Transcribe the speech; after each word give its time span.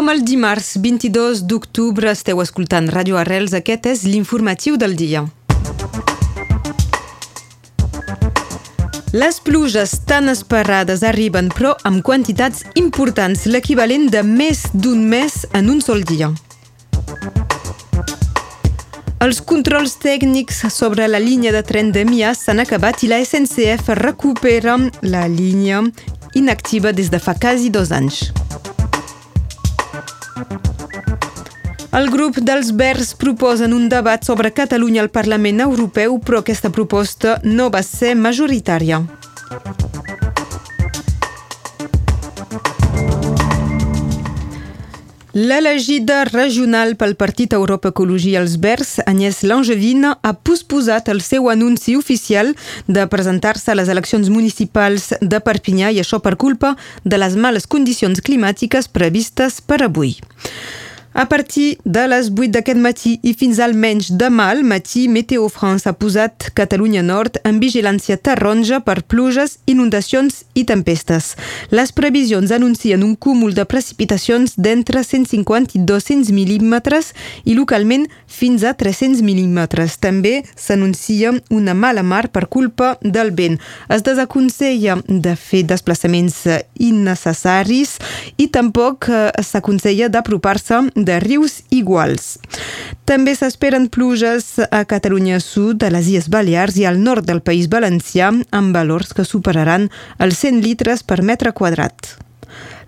Som 0.00 0.08
el 0.08 0.22
dimarts 0.24 0.78
22 0.80 1.42
d'octubre, 1.44 2.08
esteu 2.08 2.38
escoltant 2.40 2.86
Ràdio 2.88 3.18
Arrels, 3.20 3.52
aquest 3.52 3.84
és 3.90 4.04
l'informatiu 4.08 4.78
del 4.80 4.94
dia. 4.96 5.26
Les 9.12 9.42
pluges 9.44 9.92
tan 10.08 10.32
esperades 10.32 11.04
arriben, 11.04 11.52
però 11.52 11.74
amb 11.84 12.00
quantitats 12.00 12.64
importants, 12.80 13.44
l'equivalent 13.44 14.08
de 14.08 14.24
més 14.24 14.64
d'un 14.72 15.04
mes 15.04 15.36
en 15.52 15.68
un 15.68 15.84
sol 15.84 16.00
dia. 16.08 16.32
Els 19.20 19.44
controls 19.44 20.00
tècnics 20.00 20.64
sobre 20.72 21.12
la 21.12 21.20
línia 21.20 21.52
de 21.52 21.60
tren 21.60 21.92
de 21.92 22.08
Mia 22.08 22.32
s'han 22.32 22.64
acabat 22.64 23.04
i 23.04 23.12
la 23.12 23.20
SNCF 23.20 23.92
recupera 24.00 24.80
la 25.02 25.28
línia 25.28 25.84
inactiva 26.32 26.96
des 26.96 27.12
de 27.12 27.20
fa 27.20 27.36
quasi 27.36 27.68
dos 27.68 27.92
anys. 27.92 28.30
El 31.90 32.06
grup 32.06 32.36
dels 32.38 32.68
Verds 32.78 33.16
proposen 33.18 33.72
un 33.74 33.88
debat 33.90 34.22
sobre 34.22 34.52
Catalunya 34.54 35.00
al 35.02 35.08
Parlament 35.10 35.58
Europeu, 35.64 36.20
però 36.22 36.38
aquesta 36.38 36.70
proposta 36.70 37.40
no 37.42 37.66
va 37.66 37.80
ser 37.82 38.12
majoritària. 38.14 39.00
L'elegida 45.34 46.20
regional 46.28 46.94
pel 46.94 47.16
Partit 47.18 47.56
Europa 47.58 47.90
Ecologia 47.90 48.38
Els 48.38 48.54
Verds, 48.62 49.00
Agnès 49.02 49.42
Langevin, 49.42 50.12
ha 50.12 50.32
posposat 50.46 51.10
el 51.10 51.22
seu 51.26 51.50
anunci 51.50 51.96
oficial 51.98 52.52
de 52.86 53.08
presentar-se 53.10 53.72
a 53.72 53.76
les 53.78 53.90
eleccions 53.90 54.30
municipals 54.30 55.08
de 55.20 55.42
Perpinyà 55.42 55.90
i 55.90 55.98
això 56.04 56.22
per 56.22 56.36
culpa 56.38 56.76
de 57.02 57.18
les 57.18 57.34
males 57.34 57.66
condicions 57.66 58.22
climàtiques 58.22 58.86
previstes 58.86 59.58
per 59.58 59.82
avui. 59.88 60.14
A 61.12 61.26
partir 61.28 61.78
de 61.84 62.06
les 62.06 62.28
8 62.30 62.52
d'aquest 62.54 62.78
matí 62.78 63.16
i 63.26 63.32
fins 63.34 63.58
almenys 63.58 64.12
demà 64.14 64.44
al 64.52 64.60
matí, 64.62 65.08
Meteo 65.10 65.48
France 65.50 65.88
ha 65.90 65.92
posat 65.98 66.52
Catalunya 66.54 67.02
Nord 67.02 67.40
en 67.42 67.58
vigilància 67.58 68.14
taronja 68.14 68.78
per 68.86 69.00
pluges, 69.02 69.56
inundacions 69.66 70.44
i 70.54 70.62
tempestes. 70.68 71.32
Les 71.74 71.90
previsions 71.90 72.52
anuncien 72.54 73.02
un 73.02 73.16
cúmul 73.18 73.56
de 73.58 73.64
precipitacions 73.66 74.54
d'entre 74.54 75.02
150 75.02 75.74
i 75.74 75.82
200 75.88 76.30
mil·límetres 76.30 77.10
i 77.42 77.58
localment 77.58 78.06
fins 78.30 78.62
a 78.62 78.76
300 78.78 79.24
mil·límetres. 79.26 79.98
També 79.98 80.44
s'anuncia 80.54 81.34
una 81.50 81.74
mala 81.74 82.06
mar 82.06 82.28
per 82.30 82.46
culpa 82.46 82.92
del 83.02 83.34
vent. 83.34 83.58
Es 83.90 84.06
desaconsella 84.06 85.00
de 85.08 85.34
fer 85.34 85.64
desplaçaments 85.66 86.44
innecessaris 86.78 87.98
i 88.38 88.46
tampoc 88.46 89.10
eh, 89.10 89.26
s'aconsella 89.42 90.06
d'apropar-se 90.06 90.99
de 91.08 91.18
rius 91.22 91.60
iguals. 91.70 92.38
També 93.08 93.34
s'esperen 93.34 93.88
pluges 93.90 94.56
a 94.70 94.84
Catalunya 94.86 95.40
Sud, 95.42 95.82
a 95.82 95.90
les 95.90 96.08
Illes 96.12 96.30
Balears 96.30 96.78
i 96.78 96.86
al 96.86 97.02
nord 97.02 97.26
del 97.26 97.42
País 97.42 97.68
Valencià, 97.72 98.30
amb 98.50 98.74
valors 98.76 99.14
que 99.16 99.26
superaran 99.26 99.90
els 100.18 100.42
100 100.44 100.64
litres 100.64 101.02
per 101.02 101.22
metre 101.22 101.52
quadrat. 101.52 102.16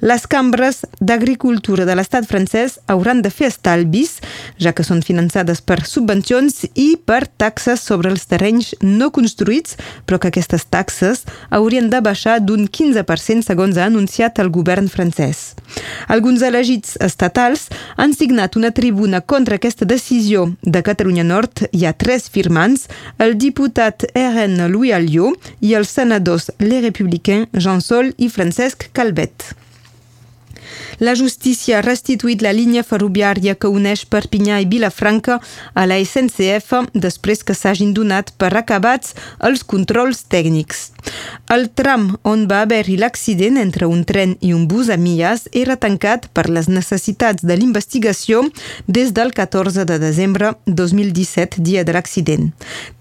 Les 0.02 0.24
cambres 0.26 0.80
d'agricultura 0.98 1.84
de 1.86 1.94
l'estat 1.94 2.24
francès 2.26 2.72
hauran 2.90 3.20
de 3.22 3.30
fer 3.30 3.46
estalvis, 3.52 4.16
ja 4.58 4.72
que 4.74 4.82
són 4.82 4.98
finançades 5.06 5.60
per 5.62 5.84
subvencions 5.86 6.64
i 6.74 6.96
per 7.06 7.20
taxes 7.38 7.84
sobre 7.86 8.10
els 8.10 8.26
terrenys 8.26 8.72
no 8.82 9.12
construïts, 9.14 9.76
però 10.02 10.18
que 10.18 10.32
aquestes 10.32 10.66
taxes 10.74 11.22
haurien 11.54 11.86
de 11.94 12.02
baixar 12.02 12.40
d'un 12.42 12.66
15% 12.66 13.46
segons 13.46 13.78
ha 13.78 13.86
anunciat 13.86 14.42
el 14.42 14.50
govern 14.50 14.90
francès. 14.90 15.54
Alguns 16.10 16.42
elegits 16.50 16.98
estatals 16.98 17.68
han 17.94 18.10
signat 18.18 18.58
una 18.58 18.74
tribuna 18.74 19.22
contra 19.22 19.62
aquesta 19.62 19.86
decisió 19.86 20.48
de 20.62 20.82
Catalunya 20.82 21.22
Nord. 21.22 21.68
Hi 21.70 21.86
ha 21.86 21.94
tres 21.94 22.26
firmants, 22.26 22.88
el 23.22 23.38
diputat 23.38 24.10
RN 24.18 24.66
Louis 24.66 24.98
Alliot 24.98 25.54
i 25.62 25.78
els 25.78 25.94
senadors 25.94 26.50
Les 26.58 26.82
Républicains 26.90 27.54
Jean 27.54 27.78
Sol 27.78 28.16
i 28.18 28.26
Francesc 28.26 28.90
Calvet. 28.90 29.61
La 31.00 31.14
justícia 31.14 31.78
ha 31.78 31.82
restituït 31.84 32.42
la 32.42 32.52
línia 32.52 32.84
ferroviària 32.84 33.54
que 33.54 33.70
uneix 33.70 34.04
Perpinyà 34.12 34.60
i 34.62 34.68
Vilafranca 34.68 35.38
a 35.74 35.86
la 35.88 35.98
SNCF 36.02 36.92
després 36.92 37.44
que 37.44 37.56
s'hagin 37.56 37.94
donat 37.96 38.32
per 38.36 38.52
acabats 38.58 39.14
els 39.40 39.64
controls 39.64 40.24
tècnics. 40.28 40.90
El 41.52 41.68
tram 41.74 42.06
on 42.28 42.44
va 42.48 42.62
haver-hi 42.64 42.96
l'accident 42.96 43.58
entre 43.60 43.88
un 43.90 44.04
tren 44.08 44.36
i 44.40 44.52
un 44.56 44.66
bus 44.70 44.88
a 44.92 44.96
Millas 44.96 45.48
era 45.52 45.76
tancat 45.76 46.28
per 46.32 46.46
les 46.48 46.68
necessitats 46.68 47.44
de 47.44 47.56
l'investigació 47.58 48.44
des 48.86 49.12
del 49.12 49.32
14 49.34 49.84
de 49.88 49.98
desembre 50.00 50.54
2017, 50.66 51.60
dia 51.60 51.84
de 51.84 51.92
l'accident. 51.92 52.50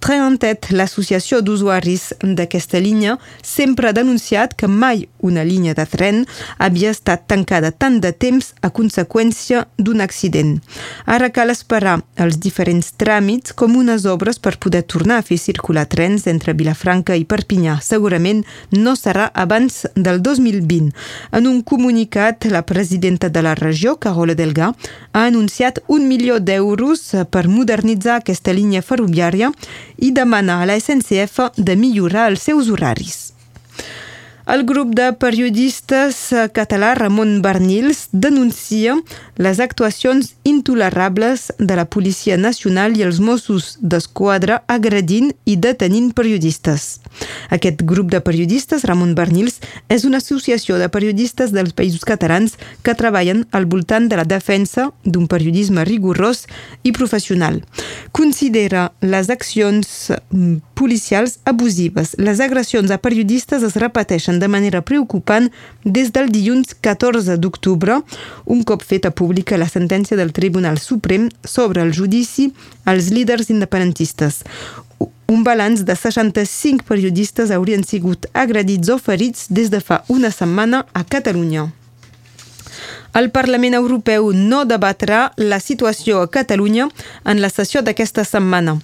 Treantet, 0.04 0.72
l'associació 0.72 1.42
d'usuaris 1.46 2.12
d'aquesta 2.22 2.82
línia, 2.82 3.18
sempre 3.44 3.90
ha 3.90 3.96
denunciat 3.96 4.56
que 4.58 4.68
mai 4.68 5.08
una 5.20 5.46
línia 5.48 5.78
de 5.78 5.86
tren 5.86 6.26
havia 6.58 6.92
estat 6.92 7.28
tancada 7.28 7.72
tant 7.92 8.00
de 8.00 8.12
temps 8.12 8.54
a 8.62 8.70
conseqüència 8.72 9.66
d'un 9.78 10.02
accident. 10.02 10.60
Ara 11.06 11.30
cal 11.34 11.52
esperar 11.52 12.00
els 12.16 12.38
diferents 12.40 12.94
tràmits 12.96 13.52
com 13.58 13.76
unes 13.76 14.06
obres 14.06 14.40
per 14.40 14.58
poder 14.64 14.84
tornar 14.84 15.18
a 15.20 15.26
fer 15.26 15.38
circular 15.38 15.86
trens 15.92 16.28
entre 16.28 16.54
Vilafranca 16.54 17.18
i 17.20 17.26
Perpinyà 17.26 17.80
segurament 17.84 18.44
no 18.72 18.96
serà 18.96 19.30
abans 19.34 19.86
del 19.96 20.22
2020. 20.22 20.92
En 21.32 21.48
un 21.48 21.62
comunicat, 21.64 22.46
la 22.46 22.64
presidenta 22.64 23.30
de 23.30 23.42
la 23.42 23.56
regió, 23.56 23.98
Carola 23.98 24.36
Delga, 24.36 24.72
ha 25.12 25.26
anunciat 25.26 25.82
un 25.88 26.08
milió 26.08 26.40
d'euros 26.40 27.12
per 27.32 27.48
modernitzar 27.48 28.22
aquesta 28.22 28.56
línia 28.56 28.82
ferroviària 28.82 29.52
i 29.98 30.12
demana 30.16 30.62
a 30.62 30.70
la 30.70 30.80
SNCF 30.80 31.52
de 31.58 31.76
millorar 31.76 32.30
els 32.32 32.48
seus 32.48 32.72
horaris. 32.72 33.31
El 34.48 34.64
grup 34.66 34.96
de 34.98 35.12
periodistes 35.14 36.18
català 36.56 36.96
Ramon 36.98 37.44
Barnils 37.44 38.08
denuncia 38.12 38.96
les 39.38 39.60
actuacions 39.60 40.34
intolerables 40.44 41.52
de 41.60 41.76
la 41.78 41.86
Policia 41.86 42.38
Nacional 42.42 42.98
i 42.98 43.06
els 43.06 43.20
Mossos 43.22 43.76
d'Esquadra 43.82 44.64
agredint 44.66 45.30
i 45.46 45.60
detenint 45.62 46.10
periodistes. 46.18 47.02
Aquest 47.54 47.84
grup 47.86 48.10
de 48.10 48.22
periodistes, 48.26 48.88
Ramon 48.90 49.14
Barnils, 49.14 49.60
és 49.94 50.08
una 50.10 50.18
associació 50.18 50.80
de 50.82 50.90
periodistes 50.90 51.54
dels 51.54 51.78
països 51.78 52.02
catalans 52.08 52.58
que 52.82 52.98
treballen 52.98 53.46
al 53.52 53.70
voltant 53.70 54.10
de 54.10 54.18
la 54.18 54.26
defensa 54.26 54.90
d'un 55.06 55.30
periodisme 55.30 55.86
rigorós 55.86 56.48
i 56.82 56.96
professional. 56.98 57.62
Considera 58.12 58.90
les 59.06 59.30
accions 59.30 60.10
mm, 60.32 60.71
policials 60.82 61.38
abusives. 61.46 62.16
Les 62.18 62.40
agressions 62.42 62.90
a 62.90 62.98
periodistes 62.98 63.62
es 63.62 63.78
repeteixen 63.78 64.40
de 64.42 64.50
manera 64.50 64.82
preocupant 64.82 65.52
des 65.86 66.10
del 66.16 66.32
dilluns 66.34 66.74
14 66.82 67.38
d'octubre, 67.38 68.00
un 68.46 68.64
cop 68.66 68.82
feta 68.82 69.12
pública 69.14 69.60
la 69.62 69.70
sentència 69.70 70.18
del 70.18 70.34
Tribunal 70.34 70.80
Suprem 70.82 71.28
sobre 71.46 71.84
el 71.86 71.94
judici 71.94 72.50
als 72.86 73.12
líders 73.14 73.52
independentistes. 73.54 74.42
Un 75.32 75.46
balanç 75.46 75.86
de 75.86 75.96
65 75.96 76.84
periodistes 76.90 77.54
haurien 77.54 77.86
sigut 77.86 78.26
agredits 78.34 78.90
o 78.90 78.98
ferits 78.98 79.46
des 79.54 79.70
de 79.70 79.84
fa 79.86 80.02
una 80.10 80.34
setmana 80.34 80.88
a 80.98 81.06
Catalunya. 81.06 81.70
El 83.14 83.28
Parlament 83.30 83.74
Europeu 83.76 84.30
no 84.32 84.62
debatrà 84.64 85.34
la 85.36 85.60
situació 85.60 86.22
a 86.22 86.30
Catalunya 86.32 86.86
en 87.28 87.42
la 87.44 87.50
sessió 87.52 87.82
d'aquesta 87.84 88.24
setmana. 88.24 88.78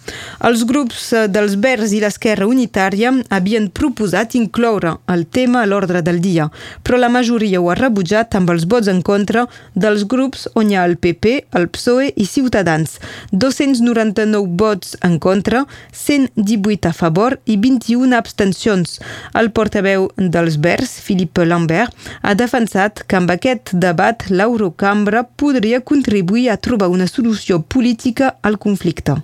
Els 0.43 0.65
grups 0.67 1.05
dels 1.31 1.55
Verds 1.63 1.93
i 1.95 2.01
l'Esquerra 2.03 2.47
Unitària 2.49 3.13
havien 3.31 3.69
proposat 3.71 4.35
incloure 4.35 4.97
el 5.13 5.23
tema 5.31 5.61
a 5.61 5.69
l'ordre 5.69 6.01
del 6.03 6.19
dia, 6.19 6.49
però 6.83 6.99
la 6.99 7.11
majoria 7.13 7.61
ho 7.61 7.69
ha 7.71 7.77
rebutjat 7.79 8.35
amb 8.35 8.51
els 8.51 8.65
vots 8.67 8.91
en 8.91 8.99
contra 9.01 9.45
dels 9.75 10.03
grups 10.03 10.47
on 10.59 10.73
hi 10.73 10.75
ha 10.75 10.83
el 10.83 10.97
PP, 10.99 11.47
el 11.55 11.69
PSOE 11.71 12.11
i 12.15 12.27
Ciutadans. 12.27 12.97
299 13.31 14.43
vots 14.59 14.97
en 15.07 15.17
contra, 15.23 15.63
118 15.93 16.91
a 16.91 16.93
favor 16.93 17.39
i 17.45 17.55
21 17.55 18.11
abstencions. 18.17 18.99
El 19.39 19.53
portaveu 19.55 20.09
dels 20.17 20.59
Verds, 20.59 20.99
Philippe 20.99 21.47
Lambert, 21.47 21.95
ha 22.21 22.35
defensat 22.35 23.05
que 23.07 23.15
amb 23.21 23.31
aquest 23.31 23.71
debat 23.71 24.16
mandat, 24.17 24.29
l'Eurocambra 24.29 25.23
podria 25.23 25.81
contribuir 25.81 26.49
a 26.49 26.57
trobar 26.57 26.89
una 26.89 27.07
solució 27.07 27.61
política 27.61 28.37
al 28.41 28.57
conflicte. 28.57 29.15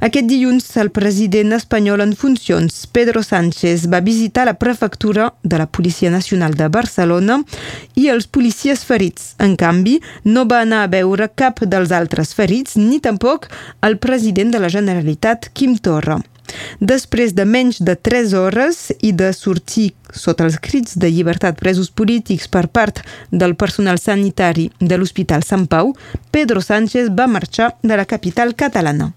Aquest 0.00 0.26
dilluns, 0.28 0.76
el 0.76 0.90
president 0.90 1.52
espanyol 1.52 2.00
en 2.00 2.14
funcions, 2.14 2.86
Pedro 2.86 3.22
Sánchez, 3.22 3.88
va 3.88 4.00
visitar 4.00 4.46
la 4.46 4.54
prefectura 4.54 5.34
de 5.42 5.58
la 5.58 5.66
Policia 5.66 6.10
Nacional 6.10 6.54
de 6.54 6.68
Barcelona 6.68 7.42
i 7.96 8.08
els 8.08 8.26
policies 8.26 8.84
ferits. 8.84 9.34
En 9.38 9.56
canvi, 9.56 10.00
no 10.24 10.46
va 10.46 10.62
anar 10.62 10.84
a 10.84 10.90
veure 10.90 11.28
cap 11.34 11.60
dels 11.60 11.90
altres 11.90 12.34
ferits 12.34 12.76
ni 12.76 13.00
tampoc 13.00 13.48
el 13.82 13.98
president 13.98 14.52
de 14.52 14.60
la 14.60 14.70
Generalitat, 14.70 15.50
Quim 15.52 15.76
Torra. 15.76 16.20
Després 16.80 17.34
de 17.34 17.46
menys 17.48 17.80
de 17.80 17.96
3 17.96 18.34
hores 18.38 18.92
i 19.00 19.12
de 19.12 19.32
sortir 19.36 19.92
sota 20.12 20.44
els 20.44 20.58
crits 20.60 20.98
de 21.00 21.08
llibertat 21.10 21.58
presos 21.58 21.90
polítics 21.90 22.48
per 22.52 22.66
part 22.68 23.00
del 23.30 23.56
personal 23.56 23.98
sanitari 23.98 24.70
de 24.80 24.98
l'Hospital 24.98 25.42
Sant 25.46 25.66
Pau, 25.66 25.94
Pedro 26.30 26.60
Sánchez 26.60 27.10
va 27.16 27.26
marxar 27.26 27.72
de 27.82 27.96
la 27.96 28.04
capital 28.04 28.54
catalana. 28.54 29.12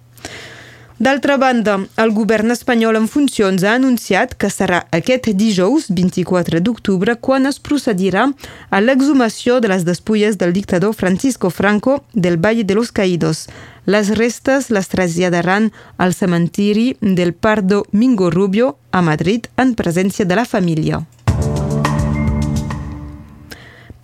D'altra 0.97 1.35
banda, 1.35 1.73
el 1.99 2.13
govern 2.15 2.53
espanyol 2.53 2.95
en 2.95 3.09
funcions 3.11 3.65
ha 3.67 3.73
anunciat 3.75 4.31
que 4.39 4.47
serà 4.47 4.77
aquest 4.95 5.27
dijous, 5.35 5.89
24 5.91 6.61
d'octubre, 6.63 7.17
quan 7.19 7.49
es 7.49 7.59
procedirà 7.59 8.29
a 8.71 8.79
l'exhumació 8.79 9.57
de 9.59 9.73
les 9.73 9.83
despulles 9.83 10.37
del 10.39 10.53
dictador 10.55 10.95
Francisco 10.95 11.49
Franco 11.51 12.05
del 12.13 12.37
Valle 12.37 12.63
de 12.63 12.77
los 12.79 12.93
Caídos. 12.93 13.49
Les 13.85 14.13
restes 14.15 14.69
les 14.71 14.87
traslladaran 14.87 15.73
al 15.97 16.13
cementiri 16.13 16.95
del 17.01 17.33
Pardo 17.33 17.83
Mingo 17.91 18.29
Rubio 18.31 18.77
a 18.91 19.01
Madrid 19.01 19.51
en 19.57 19.75
presència 19.75 20.23
de 20.23 20.39
la 20.39 20.45
família. 20.45 21.03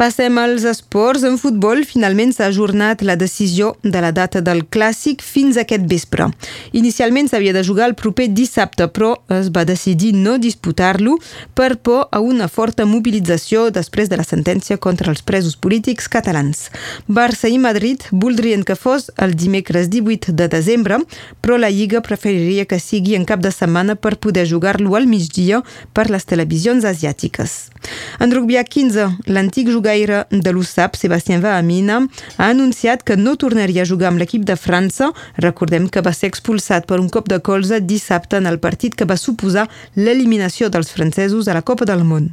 Passem 0.01 0.35
als 0.39 0.63
esports. 0.65 1.21
En 1.21 1.35
futbol, 1.37 1.83
finalment 1.85 2.31
s'ha 2.33 2.47
ajornat 2.49 3.03
la 3.05 3.13
decisió 3.13 3.75
de 3.83 3.99
la 4.01 4.09
data 4.09 4.39
del 4.41 4.63
Clàssic 4.73 5.19
fins 5.21 5.59
aquest 5.61 5.83
vespre. 5.85 6.25
Inicialment 6.73 7.27
s'havia 7.29 7.53
de 7.53 7.61
jugar 7.61 7.85
el 7.91 7.93
proper 7.93 8.25
dissabte, 8.33 8.87
però 8.89 9.11
es 9.29 9.51
va 9.53 9.61
decidir 9.61 10.15
no 10.17 10.39
disputar-lo 10.41 11.19
per 11.53 11.75
por 11.85 12.07
a 12.09 12.19
una 12.19 12.47
forta 12.47 12.87
mobilització 12.89 13.67
després 13.69 14.09
de 14.09 14.17
la 14.17 14.25
sentència 14.25 14.79
contra 14.81 15.11
els 15.13 15.21
presos 15.21 15.53
polítics 15.53 16.09
catalans. 16.09 16.71
Barça 17.05 17.45
i 17.53 17.61
Madrid 17.61 18.01
voldrien 18.09 18.65
que 18.65 18.73
fos 18.73 19.11
el 19.21 19.37
dimecres 19.37 19.91
18 19.93 20.33
de 20.33 20.49
desembre, 20.49 20.97
però 21.45 21.59
la 21.61 21.69
Lliga 21.69 22.01
preferiria 22.01 22.65
que 22.65 22.81
sigui 22.81 23.13
en 23.13 23.29
cap 23.29 23.45
de 23.45 23.53
setmana 23.53 23.93
per 23.93 24.17
poder 24.17 24.49
jugar-lo 24.49 24.97
al 24.97 25.05
migdia 25.05 25.61
per 25.93 26.09
les 26.09 26.25
televisions 26.25 26.89
asiàtiques. 26.89 27.69
En 28.17 28.33
rugby 28.33 28.57
a 28.57 28.65
15, 28.65 29.07
l'antic 29.29 29.69
jugador 29.69 29.90
jugaire 29.91 30.25
de 30.29 30.51
l'USAP, 30.51 30.95
Sebastien 30.95 31.41
Vahamina, 31.41 32.07
ha 32.37 32.47
anunciat 32.49 33.03
que 33.03 33.17
no 33.17 33.35
tornaria 33.35 33.83
a 33.83 33.85
jugar 33.85 34.09
amb 34.11 34.19
l'equip 34.19 34.43
de 34.45 34.55
França. 34.55 35.11
Recordem 35.37 35.89
que 35.89 36.01
va 36.01 36.13
ser 36.13 36.29
expulsat 36.31 36.87
per 36.87 36.99
un 36.99 37.09
cop 37.09 37.27
de 37.27 37.39
colze 37.39 37.81
dissabte 37.81 38.37
en 38.37 38.47
el 38.47 38.59
partit 38.59 38.95
que 38.95 39.05
va 39.05 39.17
suposar 39.17 39.67
l'eliminació 39.95 40.69
dels 40.69 40.91
francesos 40.91 41.47
a 41.47 41.53
la 41.53 41.61
Copa 41.61 41.85
del 41.85 42.03
Món. 42.05 42.31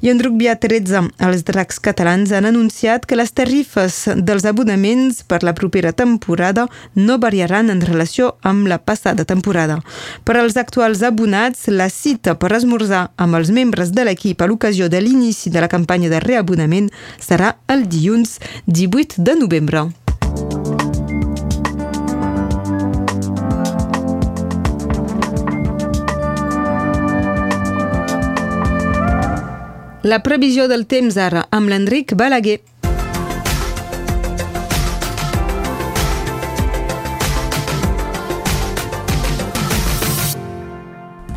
I 0.00 0.10
en 0.10 0.20
rugby 0.20 0.48
a 0.48 0.56
13, 0.56 1.10
els 1.20 1.44
dracs 1.44 1.80
catalans 1.80 2.32
han 2.32 2.48
anunciat 2.48 3.06
que 3.06 3.16
les 3.16 3.32
tarifes 3.32 4.08
dels 4.16 4.44
abonaments 4.44 5.22
per 5.24 5.42
la 5.42 5.54
propera 5.54 5.92
temporada 5.92 6.66
no 6.94 7.18
variaran 7.18 7.70
en 7.70 7.80
relació 7.80 8.34
amb 8.42 8.68
la 8.68 8.78
passada 8.78 9.24
temporada. 9.24 9.80
Per 10.24 10.36
als 10.36 10.56
actuals 10.56 11.02
abonats, 11.02 11.68
la 11.68 11.88
cita 11.88 12.36
per 12.36 12.52
esmorzar 12.56 13.10
amb 13.16 13.36
els 13.40 13.52
membres 13.52 13.92
de 13.92 14.04
l'equip 14.04 14.40
a 14.40 14.48
l'ocasió 14.48 14.88
de 14.88 15.00
l'inici 15.00 15.50
de 15.50 15.60
la 15.60 15.68
campanya 15.68 16.10
de 16.10 16.20
reabonament 16.20 16.79
serà 17.20 17.58
el 17.68 17.84
dilluns 17.92 18.38
18 18.64 19.20
de 19.26 19.36
novembre. 19.42 19.90
La 30.00 30.22
previsió 30.24 30.64
del 30.64 30.86
temps 30.88 31.18
ara 31.20 31.42
amb 31.52 31.68
l'Enric 31.68 32.14
Balaguer. 32.16 32.62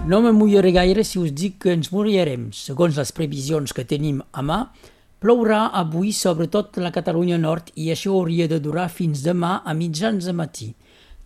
No 0.07 0.21
me 0.23 0.31
mullaré 0.31 0.71
gaire 0.71 1.03
si 1.03 1.19
us 1.19 1.31
dic 1.35 1.57
que 1.63 1.75
ens 1.75 1.91
mullarem, 1.91 2.49
segons 2.55 2.95
les 2.99 3.11
previsions 3.15 3.75
que 3.75 3.83
tenim 3.87 4.23
a 4.31 4.41
mà, 4.47 4.57
Plourà 5.23 5.69
avui 5.71 6.09
sobretot 6.11 6.81
la 6.83 6.89
Catalunya 6.91 7.37
Nord 7.39 7.69
i 7.79 7.85
això 7.93 8.11
hauria 8.11 8.43
de 8.51 8.57
durar 8.59 8.89
fins 8.91 9.21
demà 9.23 9.61
a 9.63 9.71
mitjans 9.71 10.25
de 10.27 10.33
matí. 10.35 10.65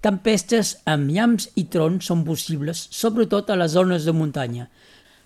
Tempestes 0.05 0.75
amb 0.85 1.09
llamps 1.09 1.47
i 1.57 1.63
trons 1.73 2.05
són 2.05 2.19
possibles, 2.27 2.83
sobretot 2.93 3.47
a 3.49 3.55
les 3.57 3.71
zones 3.73 4.05
de 4.05 4.13
muntanya. 4.13 4.67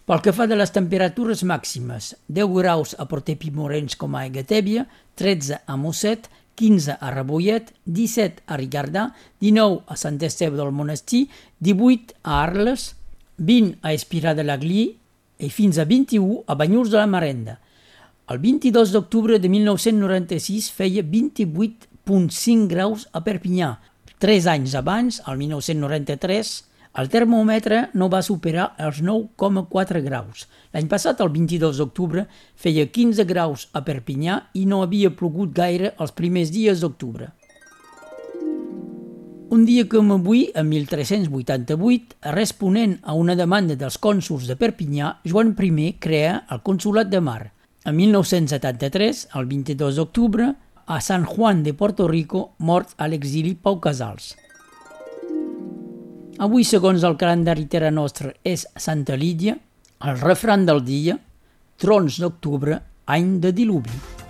Pel 0.08 0.22
que 0.24 0.32
fa 0.32 0.46
de 0.48 0.56
les 0.56 0.72
temperatures 0.72 1.44
màximes, 1.44 2.14
10 2.32 2.54
graus 2.56 2.94
a 2.96 3.10
Portepí-Morens 3.12 3.98
com 4.00 4.16
a 4.16 4.24
Egatèbia, 4.30 4.86
13 5.20 5.60
a 5.68 5.76
Mosset, 5.76 6.30
15 6.56 6.96
a 6.96 7.12
Rebollet, 7.12 7.74
17 7.84 8.46
a 8.48 8.60
Ricardà, 8.62 9.10
19 9.44 9.82
a 9.84 9.98
Sant 10.00 10.22
Esteve 10.24 10.56
del 10.56 10.72
Monestir, 10.72 11.26
18 11.60 12.16
a 12.24 12.40
Arles, 12.46 12.94
20 13.36 13.84
a 13.84 13.92
Espirà 14.00 14.32
de 14.32 14.48
l'Aglí 14.48 14.86
i 15.44 15.52
fins 15.52 15.76
a 15.76 15.84
21 15.92 16.46
a 16.48 16.56
Banyurs 16.56 16.96
de 16.96 17.02
la 17.04 17.12
Marenda. 17.12 17.58
El 18.32 18.38
22 18.40 18.94
d'octubre 18.94 19.38
de 19.44 19.50
1996 19.52 20.70
feia 20.72 21.02
28,5 21.04 22.70
graus 22.72 23.02
a 23.12 23.20
Perpinyà. 23.26 23.74
Tres 24.24 24.48
anys 24.48 24.76
abans, 24.80 25.18
el 25.28 25.36
1993, 25.42 26.54
el 27.02 27.12
termòmetre 27.12 27.82
no 27.92 28.08
va 28.14 28.24
superar 28.24 28.70
els 28.80 29.02
9,4 29.04 30.04
graus. 30.08 30.48
L'any 30.72 30.88
passat, 30.88 31.20
el 31.20 31.34
22 31.36 31.84
d'octubre, 31.84 32.24
feia 32.56 32.88
15 32.88 33.28
graus 33.28 33.68
a 33.76 33.84
Perpinyà 33.84 34.40
i 34.56 34.64
no 34.64 34.80
havia 34.86 35.12
plogut 35.12 35.52
gaire 35.52 35.92
els 36.00 36.16
primers 36.16 36.56
dies 36.56 36.80
d'octubre. 36.80 37.34
Un 39.52 39.66
dia 39.68 39.90
com 39.92 40.16
avui, 40.16 40.46
en 40.56 40.72
1388, 40.72 42.22
responent 42.32 43.02
a 43.04 43.20
una 43.20 43.36
demanda 43.36 43.76
dels 43.76 44.00
cònsuls 44.00 44.48
de 44.48 44.56
Perpinyà, 44.56 45.18
Joan 45.28 45.52
I 45.60 45.98
crea 46.00 46.46
el 46.48 46.62
Consolat 46.64 47.12
de 47.12 47.20
Mar– 47.20 47.42
en 47.86 47.96
1973, 47.96 49.28
el 49.36 49.46
22 49.46 49.96
d'octubre, 49.98 50.54
a 50.86 51.02
San 51.02 51.26
Juan 51.26 51.64
de 51.64 51.74
Puerto 51.74 52.08
Rico, 52.08 52.52
mort 52.60 52.94
a 52.98 53.08
l'exili 53.08 53.56
Pau 53.56 53.80
Casals. 53.82 54.36
Avui, 56.42 56.66
segons 56.66 57.04
el 57.06 57.18
calendari 57.22 57.68
Terra 57.70 57.92
Nostra, 57.94 58.34
és 58.44 58.68
Santa 58.76 59.18
Lídia, 59.18 59.58
el 60.02 60.18
refran 60.22 60.66
del 60.66 60.82
dia, 60.86 61.20
trons 61.82 62.18
d'octubre, 62.22 62.82
any 63.06 63.38
de 63.42 63.54
diluvi. 63.54 64.21